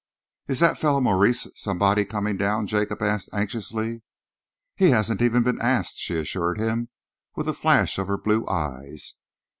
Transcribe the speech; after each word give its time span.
"Is 0.47 0.59
that 0.61 0.79
fellow 0.79 0.99
Maurice 0.99 1.45
somebody 1.53 2.05
coming 2.05 2.35
down?" 2.35 2.65
Jacob 2.65 3.03
asked 3.03 3.29
anxiously. 3.31 4.01
"He 4.75 4.89
hasn't 4.89 5.21
even 5.21 5.43
been 5.43 5.61
asked," 5.61 5.97
she 5.99 6.15
assured 6.17 6.57
him, 6.57 6.89
with 7.35 7.47
a 7.47 7.53
flash 7.53 7.99
of 7.99 8.07
her 8.07 8.17
blue 8.17 8.47
eyes. 8.47 9.13